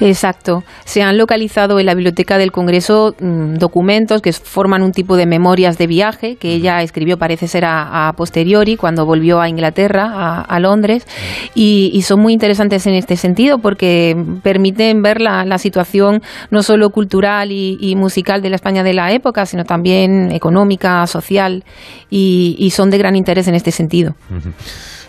[0.00, 0.64] Exacto.
[0.84, 5.26] Se han localizado en la Biblioteca del Congreso mm, documentos que forman un tipo de
[5.26, 10.10] memorias de viaje que ella escribió, parece ser a, a posteriori, cuando volvió a Inglaterra,
[10.12, 11.06] a, a Londres,
[11.54, 16.62] y, y son muy interesantes en este sentido porque permiten ver la, la situación no
[16.62, 21.64] solo cultural y, y musical de la España de la época, sino también económica, social,
[22.10, 24.14] y, y son de gran interés en este sentido.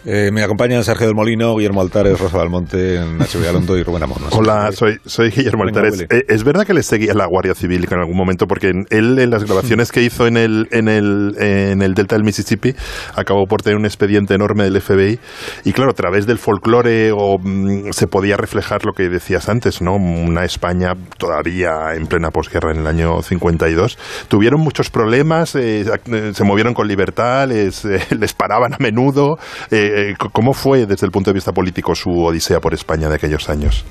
[0.06, 4.18] Eh, me acompañan Sergio del Molino, Guillermo Altares, Rosa Belmonte, Nacho Vigalondo y Rubén Amor.
[4.32, 6.06] Hola, soy, soy Guillermo Venga, Altares.
[6.10, 9.30] Eh, es verdad que le seguía la Guardia Civil en algún momento, porque él en
[9.30, 12.74] las grabaciones que hizo en el, en, el, en el Delta del Mississippi
[13.16, 15.20] acabó por tener un expediente enorme del FBI.
[15.66, 19.82] Y claro, a través del folclore o, mm, se podía reflejar lo que decías antes,
[19.82, 19.96] ¿no?
[19.96, 23.98] Una España todavía en plena posguerra en el año 52.
[24.30, 29.38] Tuvieron muchos problemas, eh, ac- se movieron con libertad, les, eh, les paraban a menudo.
[29.72, 33.16] Eh, eh, ¿Cómo fue desde el punto de vista político su odisea por España de
[33.16, 33.86] aquellos años?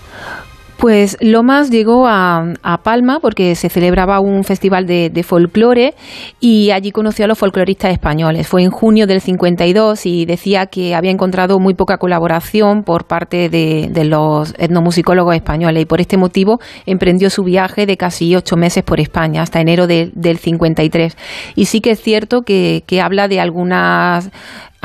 [0.76, 5.94] Pues Lomas llegó a, Palma porque se celebraba un festival de, folclore
[6.38, 8.46] y allí conoció a los folcloristas españoles.
[8.46, 13.48] Fue en junio del 52 y decía que había encontrado muy poca colaboración por parte
[13.48, 18.84] de, los etnomusicólogos españoles y por este motivo emprendió su viaje de casi ocho meses
[18.84, 21.16] por España hasta enero de- del 53.
[21.54, 24.30] Y sí que es cierto que habla de algunas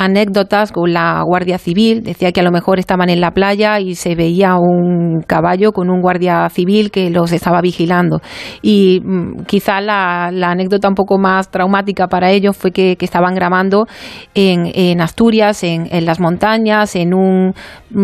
[0.02, 2.02] anécdotas con la Guardia Civil.
[2.02, 5.92] Decía que a lo mejor estaban en la playa y se veía un caballo con
[5.92, 8.20] un guardia civil que los estaba vigilando.
[8.64, 13.36] Y mm, quizá la, la anécdota un poco más traumática para ellos fue que, estaban
[13.36, 13.88] grabando
[14.36, 17.54] en, en Asturias, en, las montañas, en un,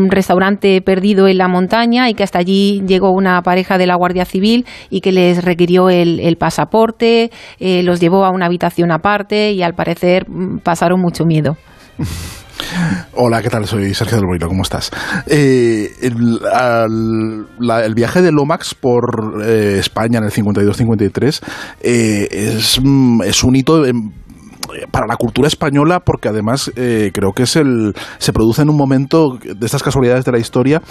[0.10, 4.26] restaurante perdido en la montaña y que hasta allí llegó una pareja de la Guardia
[4.26, 9.54] Civil y que les requirió el, el pasaporte, eh, los llevó a una habitación aparte
[9.54, 11.56] y al parecer mm, pasaron mucho miedo.
[13.14, 13.66] Hola, ¿qué tal?
[13.66, 14.92] Soy Sergio del Molino, ¿cómo estás?
[15.26, 21.42] Eh, el viaje de Lomax por eh, España en el 52-53
[21.82, 24.14] eh, es, mm, es un hito en-
[24.92, 28.78] para la cultura española porque además eh, creo que es el se produce en un
[28.78, 30.82] momento de estas casualidades de la historia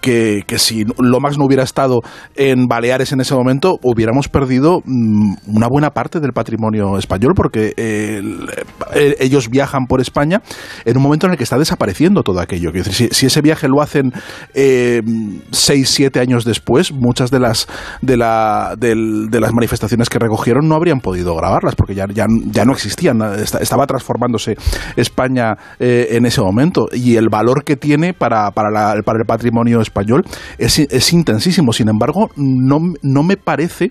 [0.00, 2.00] que, que si Lomax no hubiera estado
[2.34, 7.72] en Baleares en ese momento hubiéramos perdido mm, una buena parte del patrimonio español porque
[7.76, 8.48] eh, el-
[8.94, 10.42] eh, ellos viajan por España
[10.84, 12.70] en un momento en el que está desapareciendo todo aquello.
[12.72, 14.12] Decir, si, ese viaje lo hacen
[14.54, 15.02] eh,
[15.50, 17.66] seis, siete años después, muchas de las
[18.02, 22.64] de, la, de las manifestaciones que recogieron no habrían podido grabarlas porque ya, ya, ya
[22.64, 23.20] no existían.
[23.42, 24.56] Esta- Estaba transformándose
[24.96, 30.24] España eh, en ese momento y el valor que tiene para, para el patrimonio español
[30.58, 31.72] es, es intensísimo.
[31.72, 33.90] Sin embargo, no, no me parece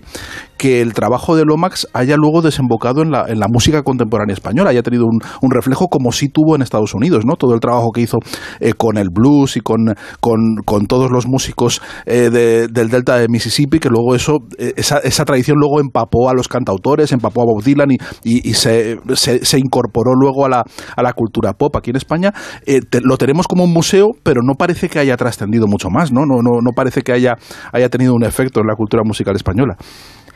[0.58, 4.70] que el trabajo de Lomax haya luego desembocado en la, en la música contemporánea española,
[4.70, 7.36] haya tenido un, un reflejo como sí tuvo en Estados Unidos, ¿no?
[7.36, 8.18] Todo el trabajo que hizo
[8.60, 13.16] eh, con el blues y con, con, con todos los músicos eh, de- del delta
[13.18, 17.42] de Mississippi, que luego eso, eh, esa, esa tradición luego empapó a los cantautores, empapó
[17.42, 20.64] a Bob Dylan y, y- y se, se- se incorporó luego a la,
[20.96, 22.32] a la cultura pop aquí en España.
[22.66, 26.26] Eh, lo tenemos como un museo, pero no parece que haya trascendido mucho más, ¿no?
[26.26, 27.34] No, no, no parece que haya,
[27.72, 29.76] haya tenido un efecto en la cultura musical española.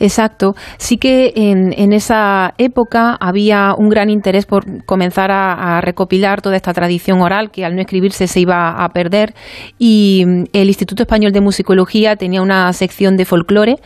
[0.00, 0.54] Exacto.
[0.78, 6.72] Sí que en, esa época había un gran interés por comenzar a, recopilar toda esta
[6.72, 9.34] tradición oral que al no escribirse se iba a perder
[9.78, 13.76] y mm, el Instituto Español de Musicología tenía una sección de folclore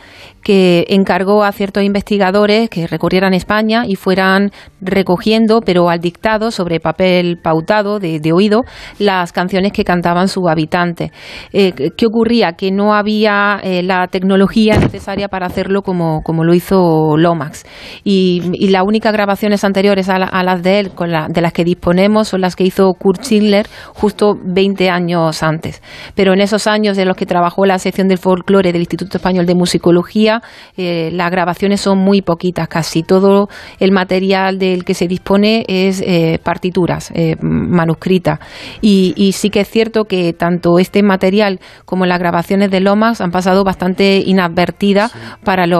[0.41, 6.79] que encargó a ciertos investigadores que recorrieran España y fueran recogiendo, pero al dictado, sobre
[6.79, 8.61] papel pautado de, de oído,
[8.99, 11.11] las canciones que cantaban sus habitantes.
[11.51, 12.53] Eh, ¿Qué ocurría?
[12.53, 17.63] Que no había eh, la tecnología necesaria para hacerlo como, como lo hizo Lomax.
[18.03, 21.41] Y, y las únicas grabaciones anteriores a, la- a las de él, con la- de
[21.41, 25.81] las que disponemos, son las que hizo Kurt Schindler justo 20 años antes.
[26.15, 29.45] Pero en esos años en los que trabajó la sección del folclore del Instituto Español
[29.45, 30.41] de Musicología,
[30.77, 32.67] eh, las grabaciones son muy poquitas.
[32.67, 33.47] Casi todo
[33.79, 38.39] el material del que se dispone es eh, partituras, eh, manuscritas.
[38.81, 43.21] Y, y sí que es cierto que tanto este material como las grabaciones de Lomas
[43.21, 45.11] han pasado bastante inadvertidas
[45.43, 45.75] para los,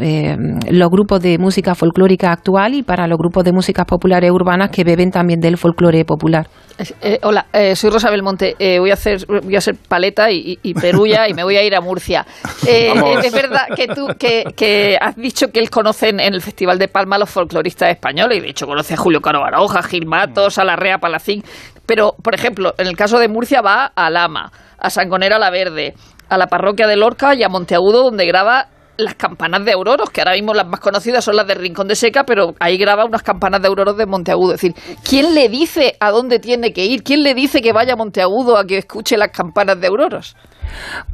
[0.00, 0.36] eh,
[0.70, 4.84] los grupos de música folclórica actual y para los grupos de músicas populares urbanas que
[4.84, 6.46] beben también del folclore popular.
[7.02, 8.54] Eh, hola, eh, soy Rosa Belmonte.
[8.58, 11.56] Eh, voy a hacer, voy a ser paleta y, y- y perulla y me voy
[11.56, 12.24] a ir a Murcia.
[12.66, 12.92] Eh,
[13.24, 16.78] es verdad que tú que, que has dicho que él conoce en, en el Festival
[16.78, 20.06] de Palma a los folcloristas españoles y de hecho conoce a Julio Caro Baroja, Gil
[20.06, 21.42] Matos, a Larrea Palacín.
[21.86, 25.94] Pero, por ejemplo, en el caso de Murcia va a Lama, a Sangonera la Verde,
[26.28, 28.66] a la parroquia de Lorca y a Monteagudo donde graba
[28.98, 31.94] las campanas de auroros, que ahora mismo las más conocidas son las de Rincón de
[31.94, 34.54] Seca, pero ahí graba unas campanas de auroros de Monteagudo.
[34.54, 34.74] Es decir,
[35.08, 37.04] ¿quién le dice a dónde tiene que ir?
[37.04, 40.34] ¿Quién le dice que vaya a Monteagudo a que escuche las campanas de auroros?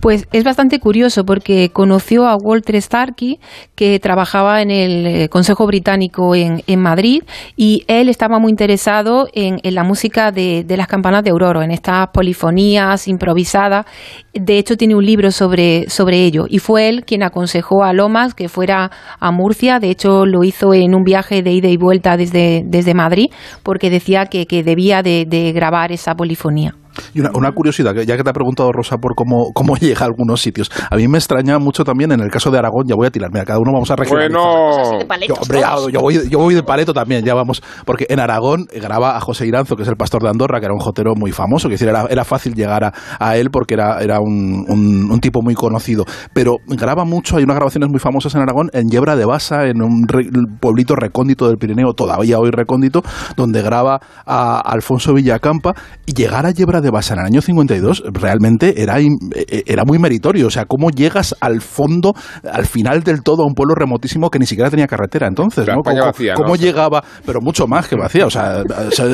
[0.00, 3.38] Pues es bastante curioso porque conoció a Walter Starkey,
[3.74, 7.22] que trabajaba en el eh, Consejo Británico en, Madrid,
[7.56, 12.08] y él estaba muy interesado en, la música de, las campanas de Aurora, en estas
[12.08, 13.86] polifonías improvisadas.
[14.32, 18.34] De hecho, tiene un libro sobre, sobre ello, y fue él quien aconsejó a Lomas
[18.34, 18.90] que fuera
[19.20, 19.78] a Murcia.
[19.78, 23.30] De hecho, lo hizo en un viaje de ida y vuelta desde, desde Madrid,
[23.62, 26.74] porque decía que, que debía de- de grabar esa polifonía.
[27.14, 30.02] Y una, una curiosidad, que ya que te ha preguntado Rosa por cómo, cómo llega
[30.02, 32.94] a algunos sitios, a mí me extraña mucho también en el caso de Aragón, ya
[32.94, 34.40] voy a tirarme, a cada uno vamos a regionalizar.
[34.40, 35.60] Bueno, Yo, hombre,
[35.92, 37.62] yo, voy, yo voy de paleto también, ya vamos.
[37.84, 40.74] Porque en Aragón graba a José Iranzo, que es el pastor de Andorra, que era
[40.74, 44.00] un jotero muy famoso, que decir, era, era fácil llegar a, a él porque era,
[44.00, 46.04] era un, un- un tipo muy conocido.
[46.32, 49.82] Pero graba mucho, hay unas grabaciones muy famosas en Aragón, en Yebra de Basa, en
[49.82, 50.28] un re-
[50.60, 53.02] pueblito recóndito del Pirineo, todavía hoy recóndito,
[53.36, 55.74] donde graba a Alfonso Villacampa.
[56.06, 59.84] Y llegar a Yebra de Basa en el año 52 realmente era, in- eh, era
[59.84, 60.46] muy meritorio.
[60.46, 62.14] O sea, ¿cómo llegas al fondo,
[62.50, 65.66] al final del todo, a un pueblo remotísimo que ni siquiera tenía carretera entonces?
[65.68, 66.56] ¿Cómo, vacía, cómo ¿no?
[66.56, 67.02] llegaba?
[67.26, 69.06] Pero mucho más que vacía, o sea, o sea,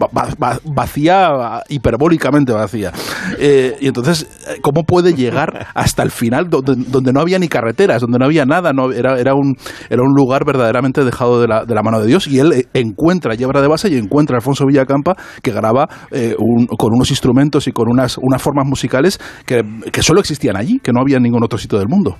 [0.00, 2.92] va- va- va- vacía, hiperbólicamente vacía.
[3.38, 4.28] Eh, y entonces,
[4.62, 8.44] ¿cómo puede llegar hasta el final donde, donde no había ni carreteras, donde no había
[8.46, 8.72] nada?
[8.72, 9.54] No, era, era, un,
[9.90, 12.66] era un lugar verdaderamente dejado de la, de la mano de Dios y él eh,
[12.74, 16.90] encuentra a Yebra de Basa y encuentra a Alfonso Villacampa que graba eh, un- con
[16.94, 21.00] unos instrumentos y con unas, unas formas musicales que, que solo existían allí, que no
[21.00, 22.16] había en ningún otro sitio del mundo.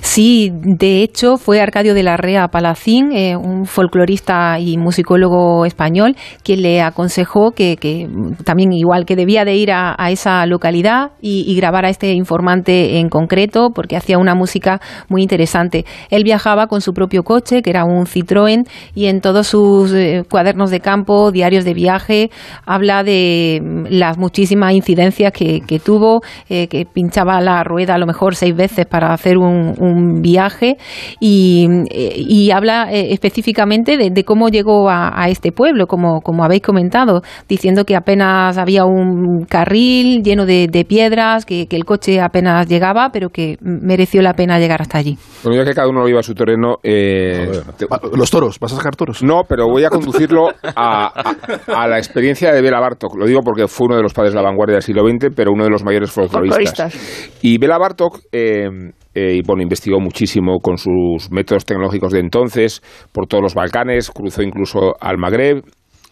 [0.00, 6.16] Sí, de hecho fue Arcadio de la Rea Palacín, eh, un folclorista y musicólogo español,
[6.42, 8.08] quien le aconsejó que, que,
[8.44, 12.98] también igual que debía de ir a, esa localidad y, y grabar a este informante
[12.98, 15.84] en concreto, porque hacía una música muy interesante.
[16.10, 20.22] Él viajaba con su propio coche, que era un Citroën, y en todos sus eh,
[20.30, 22.30] cuadernos de campo, diarios de viaje,
[22.64, 27.98] habla de mm, las muchísimas incidencias que, que tuvo, eh, que pinchaba la rueda a
[27.98, 30.76] lo mejor seis veces para hacer un, un viaje
[31.20, 36.20] y, eh, y habla eh, específicamente de, de cómo llegó a, a este pueblo, como,
[36.20, 41.76] como habéis comentado, diciendo que apenas había un carril lleno de, de piedras, que, que
[41.76, 45.16] el coche apenas llegaba, pero que mereció la pena llegar hasta allí.
[45.42, 46.76] Bueno, ya que cada uno lo iba a su terreno.
[46.82, 49.22] eh, te- Los toros, ¿vas a sacar toros?
[49.22, 51.34] No, pero voy a conducirlo a,
[51.74, 53.16] a- a la experiencia de Bela Bartok.
[53.16, 55.52] Lo digo porque fue uno de los padres de la vanguardia del siglo XX, pero
[55.52, 56.94] uno de los mayores folcloristas.
[57.42, 58.68] Y Bela Bartok, eh,
[59.14, 64.10] eh, y, bueno, investigó muchísimo con sus métodos tecnológicos de entonces, por todos los Balcanes,
[64.10, 65.62] cruzó incluso al Magreb,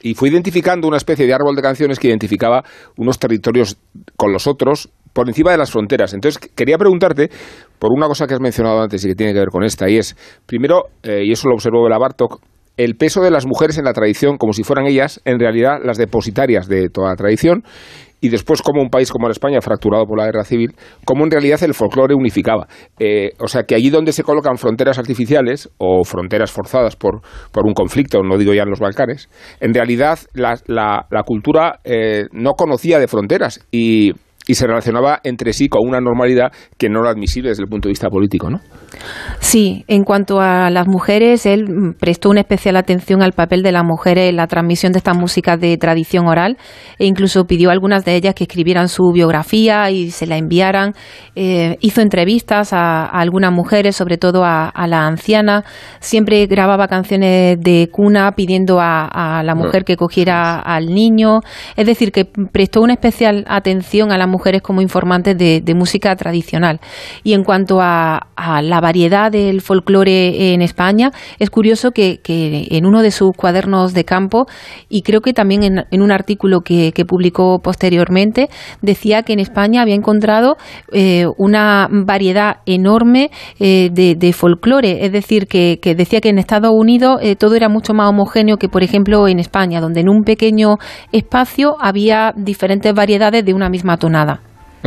[0.02, 2.62] y fue identificando una especie de árbol de canciones que identificaba
[2.96, 3.76] unos territorios
[4.16, 6.12] con los otros por encima de las fronteras.
[6.12, 7.30] Entonces, quería preguntarte
[7.78, 9.96] por una cosa que has mencionado antes y que tiene que ver con esta, y
[9.96, 12.40] es, primero, eh, y eso lo observó Bela Bartok,
[12.76, 15.96] el peso de las mujeres en la tradición, como si fueran ellas, en realidad, las
[15.96, 17.62] depositarias de toda la tradición,
[18.26, 20.72] y después como un país como la España, fracturado por la guerra civil,
[21.04, 22.66] como en realidad el folclore unificaba.
[22.98, 27.20] Eh, o sea, que allí donde se colocan fronteras artificiales o fronteras forzadas por,
[27.52, 29.28] por un conflicto, no digo ya en los Balcanes,
[29.60, 34.12] en realidad la, la- cultura eh, no conocía de fronteras y,
[34.48, 37.88] y se relacionaba entre sí con una normalidad que no era admisible desde el punto
[37.88, 38.60] de vista político, ¿no?
[39.40, 43.72] Sí, en cuanto a las mujeres, él mm, prestó una especial atención al papel de
[43.72, 46.56] las mujeres en la transmisión de estas músicas de tradición oral
[46.98, 50.92] e incluso pidió a algunas de ellas que escribieran su biografía y se la enviaran.
[51.34, 55.64] Eh, hizo entrevistas a, a algunas mujeres, sobre todo a, a la anciana.
[55.98, 59.06] Siempre grababa canciones de cuna pidiendo a,
[59.38, 61.40] a la mujer que cogiera al niño.
[61.76, 66.80] Es decir, que prestó una especial atención a las mujeres como informantes de, música tradicional.
[67.22, 73.02] Y en cuanto a, la variedad del folclore en España, es curioso que, en uno
[73.02, 74.46] de sus cuadernos de campo,
[74.88, 78.48] y creo que también en, un artículo que, publicó posteriormente,
[78.82, 80.56] decía que en España había encontrado
[80.92, 85.04] eh, una variedad enorme eh, de, folclore.
[85.04, 88.56] Es decir, que, que decía que en Estados Unidos eh, todo era mucho más homogéneo
[88.56, 90.76] que, por ejemplo, en España, donde en un pequeño
[91.12, 94.25] espacio había diferentes variedades de una misma tonada.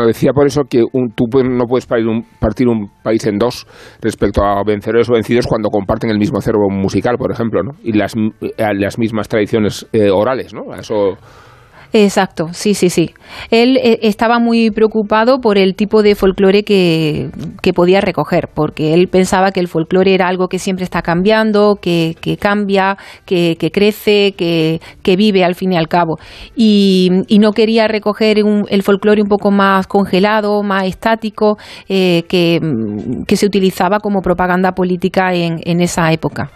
[0.05, 3.65] Decía por eso que un- tú no puedes partir un, partir un país en dos
[4.01, 7.71] respecto a vencedores o vencidos cuando comparten el mismo acervo musical, por ejemplo, ¿no?
[7.83, 10.53] y las, eh, las mismas tradiciones eh, orales.
[10.53, 10.73] ¿no?
[10.73, 11.17] Eso,
[11.91, 13.15] Exacto, sí, sí, sí.
[13.49, 17.30] Él eh, estaba muy preocupado por el tipo de folclore que,
[17.63, 21.78] que podía recoger, porque él pensaba que el folclore era algo que siempre está cambiando,
[21.82, 24.80] que, que cambia, que, que crece, que,
[25.17, 26.17] vive al fin y al cabo.
[26.56, 31.58] Y, y no quería recoger un- el folclore un poco más congelado, más estático,
[31.90, 32.60] eh, que,
[33.25, 36.52] que se utilizaba como propaganda política en, en esa época.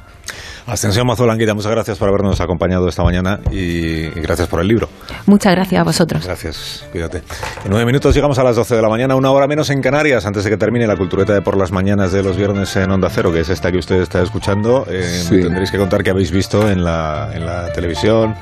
[0.65, 3.57] Ascensión Mazolanguita, muchas gracias por habernos acompañado esta mañana y,
[4.05, 4.87] y gracias por el libro.
[5.25, 6.25] Muchas gracias a vosotros.
[6.25, 7.17] Gracias, cuídate.
[7.65, 10.25] En nueve minutos llegamos a las 12 de la mañana, una hora menos en Canarias,
[10.25, 13.09] antes de que termine la cultureta de por las mañanas de los viernes en Onda
[13.09, 14.85] Cero, que es esta que usted está escuchando.
[14.89, 15.35] Eh, Sí.
[15.35, 18.35] me Tendréis que contar que habéis visto en la, en la televisión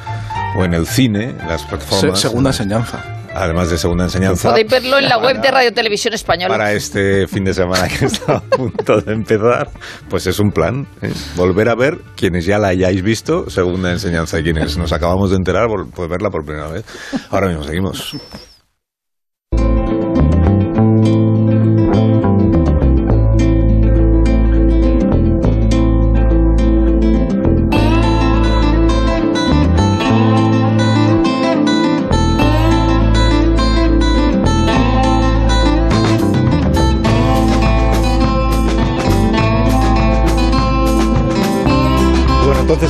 [0.57, 2.19] o en el cine, en las Se- plataformas.
[2.19, 3.03] segunda enseñanza.
[3.33, 4.49] Además de segunda enseñanza.
[4.49, 6.53] Podéis verlo en la web de Radio Televisión Española.
[6.53, 9.69] Para este fin de semana que está a punto de empezar,
[10.09, 10.87] pues es un plan.
[11.01, 11.11] ¿eh?
[11.35, 15.37] Volver a ver quienes ya la hayáis visto, segunda enseñanza, y quienes nos acabamos de
[15.37, 16.85] enterar, por verla por primera vez.
[17.29, 18.15] Ahora mismo seguimos.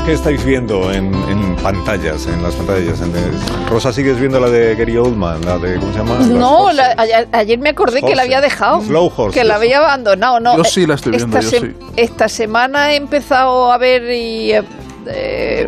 [0.06, 2.26] ¿Qué estáis viendo en, en pantallas?
[2.28, 3.02] En las pantallas.
[3.02, 5.42] En el- Rosa, ¿sigues viendo la de Gary Oldman?
[5.46, 6.16] La de, ¿cómo se llama?
[6.28, 8.82] No, la- ayer, ayer me acordé que la había dejado.
[8.82, 9.32] Slow.
[9.32, 10.58] Que la había abandonado, ¿no?
[10.58, 11.74] Yo sí la estoy viendo, esta, yo sí.
[11.96, 14.64] esta semana he empezado a ver y, eh,
[15.08, 15.66] eh,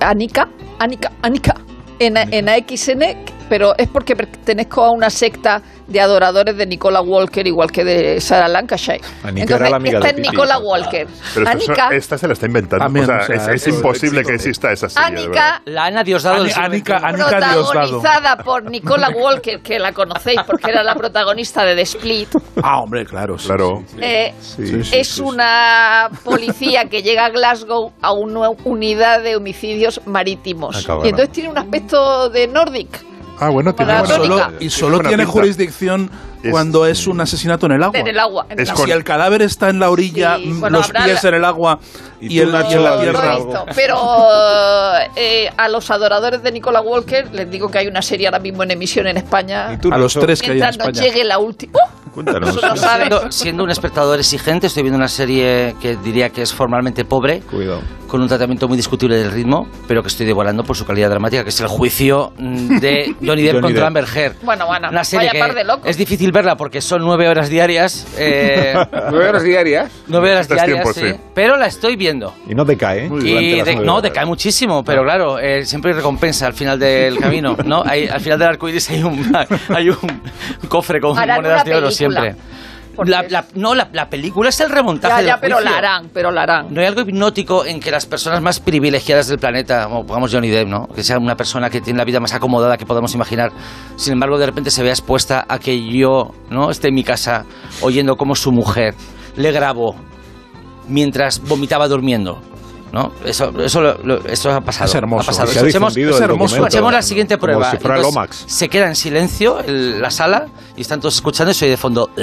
[0.00, 0.48] Anika,
[0.78, 1.54] Anika, Anika,
[1.98, 3.02] en, en AXN,
[3.48, 8.20] pero es porque pertenezco a una secta de adoradores de Nicola Walker, igual que de
[8.20, 9.00] Sarah Lancashire.
[9.22, 10.30] Anika era la amiga esta de es.
[10.30, 11.06] Nicola Walker.
[11.34, 12.84] Pero esto- Anika, esta se la está inventando.
[12.84, 15.24] También, o sea, o sea, es, es es- imposible que exista esa serie.
[15.24, 16.44] Anika La Ana Diosdado.
[16.56, 17.70] Anika Diosdado.
[17.70, 22.28] protagonizada por Nicola Walker, que la conocéis porque era la protagonista de The Split.
[22.62, 23.38] Ah, hombre, claro.
[23.38, 23.82] sí, Claro.
[23.86, 23.96] sí.
[24.00, 25.20] Eh, Sí, sí, es sí, sí.
[25.22, 30.86] una policía que llega a Glasgow a una unidad de homicidios marítimos.
[31.04, 32.88] Y entonces tiene un aspecto de Nordic.
[33.38, 35.32] Ah, bueno, tiene buena- Solo- y solo tiene pinta.
[35.32, 36.10] jurisdicción
[36.42, 37.98] Es- cuando es un asesinato en el agua.
[37.98, 38.46] En el agua.
[38.48, 38.84] en el Es agua.
[38.86, 41.78] Si el cadáver está en la orilla, Sí, bueno, los pies la- en el agua
[42.20, 43.36] ¿Y y, el, Nacho, y en la tierra.
[43.74, 43.98] Pero
[45.16, 48.62] eh, a los adoradores de Nicola Walker les digo que hay una serie ahora mismo
[48.62, 49.72] en emisión en España.
[49.74, 50.92] ¿Y tú, A los tres que hay en España.
[51.02, 51.78] llegue la última.
[52.16, 52.48] Cuéntanos.
[52.56, 53.04] Eso no sabe.
[53.06, 57.40] Siendo, siendo un espectador exigente, estoy viendo una serie que diría que es formalmente pobre,
[57.42, 57.82] Cuidado.
[58.08, 61.42] con un tratamiento muy discutible del ritmo, pero que estoy devorando por su calidad dramática,
[61.44, 63.86] que es el juicio mm, de Johnny Depp Johnny contra Depp.
[63.86, 64.34] Amber Heard.
[64.42, 65.86] Bueno, bueno, Una serie vaya par de que locos.
[65.90, 68.06] es difícil verla porque son nueve horas diarias.
[68.18, 68.72] eh,
[69.10, 69.92] ¿Nueve horas diarias?
[70.08, 71.22] nueve horas Necesitas diarias, tiempo, sí.
[71.22, 71.30] sí.
[71.34, 72.32] Pero la estoy viendo.
[72.48, 73.10] Y no decae, ¿eh?
[73.22, 77.56] Y de- no, decae muchísimo, pero claro, eh, siempre hay recompensa al final del camino,
[77.66, 77.82] ¿no?
[77.84, 79.36] Hay- al final del arco iris hay un,
[79.68, 80.22] hay un
[80.68, 82.05] cofre con Harán monedas de oro película.
[82.10, 82.36] Siempre.
[83.04, 85.70] La- la- no, la, la película es el remontaje Ya, del ya, pero juicio.
[85.70, 86.72] la harán, pero la harán.
[86.72, 90.48] No hay algo hipnótico en que las personas más privilegiadas del planeta, como pongamos Johnny
[90.48, 90.86] Depp, ¿no?
[90.94, 93.50] que sea una persona que tiene la vida más acomodada que podamos imaginar,
[93.96, 97.44] sin embargo de repente se vea expuesta a que yo no esté en mi casa
[97.82, 98.94] oyendo cómo su mujer
[99.36, 99.94] le grabó
[100.88, 102.40] mientras vomitaba durmiendo.
[102.92, 103.12] ¿No?
[103.24, 104.86] Eso, eso, lo- lo- eso ha pasado.
[104.86, 105.22] Es hermoso.
[105.22, 105.48] Ha pasado.
[105.52, 106.56] Se ha difundido es el hermoso.
[106.56, 107.70] escuchemos la siguiente como prueba.
[107.70, 108.44] si Entonces, Lomax.
[108.46, 111.76] se queda en silencio el- la sala y están todos escuchando y se oye de
[111.76, 112.10] fondo.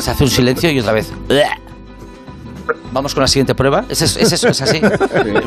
[0.00, 1.12] Se hace un silencio y otra vez.
[2.92, 3.84] Vamos con la siguiente prueba.
[3.88, 4.80] Es, es, es eso, es así.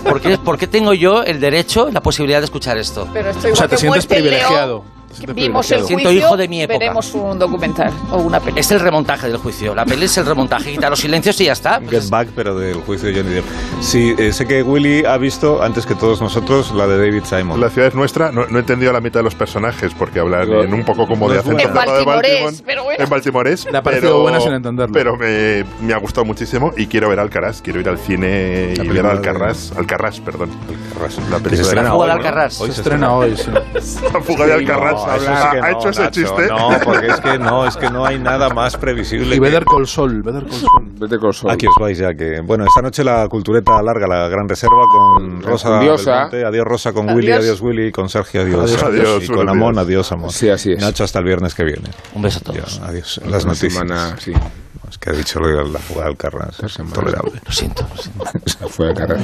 [0.04, 3.08] ¿Por qué, por qué tengo yo el derecho, la posibilidad de escuchar esto?
[3.14, 4.84] Pero esto O igual sea, te que sientes privilegiado.
[4.84, 4.99] Sientes
[5.34, 5.84] Vimos el.
[5.86, 6.80] Siento juicio, hijo de mi época.
[6.80, 8.62] veremos un documental o una película.
[8.62, 9.76] Es el remontaje del juicio.
[9.76, 10.72] La peli es el remontaje.
[10.72, 11.80] Quita los silencios y ya está.
[11.80, 13.46] Pues Get es- Back, pero del juicio de Johnny Depp.
[13.82, 17.60] Sí, eh, sé que Willy ha visto, antes que todos nosotros, la de David Simon.
[17.60, 18.32] La ciudad es nuestra.
[18.32, 20.64] No, no he entendido la mitad de los personajes porque hablan No.
[20.64, 22.64] en un poco como No de acento En baltimorés, Baltimore.
[22.66, 23.04] pero bueno.
[23.04, 23.66] En baltimorés.
[23.72, 24.94] Le ha parecido pero- buena sin entenderlo.
[24.94, 27.62] Pero me, me ha gustado muchísimo y quiero ver Alcaraz.
[27.62, 29.72] Quiero ir al cine La y ver de- Alcaraz.
[29.78, 30.50] Alcaraz, perdón.
[30.94, 31.18] Alcarrás.
[31.30, 32.14] La se película de estrena La fuga de hoy, ¿no?
[32.14, 32.62] Alcarrás.
[32.62, 33.52] Hoy Se se estrena hoy, sí.
[34.14, 34.99] La fuga de Alcaraz.
[35.06, 36.48] No, ha, eso sí que ha no, hecho ese Nacho, chiste.
[36.48, 39.28] No, porque es que no, es que no hay nada más previsible.
[39.36, 40.44] Y que- Better Call Saul, Better
[41.10, 41.52] Call con sol.
[41.52, 42.42] Aquí os vais ya que...
[42.42, 46.24] Bueno, esta noche la cultureta larga, la gran reserva con Rosa Diosa.
[46.24, 47.16] Adiós Rosa, con Adiós.
[47.18, 48.72] Willy, adiós Willy, con Sergio, adiós.
[48.74, 50.30] Adiós, adiós, y con buenos Amón, adiós, Amón.
[50.32, 50.82] Sí, así es.
[50.82, 51.90] Nacho, hasta el viernes que viene.
[52.14, 52.80] Un beso a todos.
[52.84, 53.22] adiós.
[53.26, 53.74] Las Una noticias.
[53.74, 54.34] semana, sí.
[54.90, 56.60] Es que ha dicho lo de la fuga del Carras.
[56.62, 57.34] Es intolerable.
[57.46, 57.86] Lo siento.
[57.96, 58.26] Lo siento.
[58.70, 59.20] Fue a cargar.